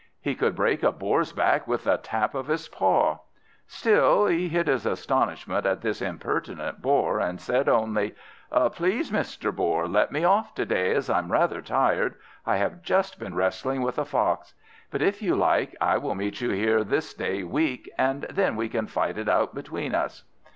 He 0.19 0.33
could 0.33 0.55
break 0.55 0.81
a 0.81 0.91
Boar's 0.91 1.31
back 1.31 1.67
with 1.67 1.85
a 1.85 1.99
tap 1.99 2.33
of 2.33 2.47
his 2.47 2.67
paw. 2.67 3.19
Still, 3.67 4.25
he 4.25 4.49
hid 4.49 4.65
his 4.65 4.87
astonishment 4.87 5.63
at 5.67 5.81
this 5.81 6.01
impertinent 6.01 6.81
Boar 6.81 7.19
and 7.19 7.37
only 7.69 8.15
said: 8.49 8.71
"Please, 8.73 9.11
Mr. 9.11 9.55
Boar, 9.55 9.87
let 9.87 10.11
me 10.11 10.23
off 10.23 10.55
to 10.55 10.65
day, 10.65 10.91
as 10.95 11.07
I'm 11.07 11.31
rather 11.31 11.61
tired; 11.61 12.15
I 12.47 12.57
have 12.57 12.81
just 12.81 13.19
been 13.19 13.35
wrestling 13.35 13.83
with 13.83 13.99
a 13.99 14.05
fox. 14.05 14.55
But, 14.89 15.03
if 15.03 15.21
you 15.21 15.35
like, 15.35 15.75
I 15.79 15.99
will 15.99 16.15
meet 16.15 16.41
you 16.41 16.49
here 16.49 16.83
this 16.83 17.13
day 17.13 17.43
week, 17.43 17.87
and 17.95 18.23
then 18.23 18.55
we 18.55 18.69
can 18.69 18.87
fight 18.87 19.19
it 19.19 19.29
out 19.29 19.53
between 19.53 19.93
us." 19.93 20.23